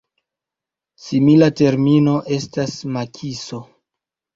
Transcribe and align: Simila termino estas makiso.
Simila 1.03 1.51
termino 1.61 2.19
estas 2.41 2.77
makiso. 2.99 3.67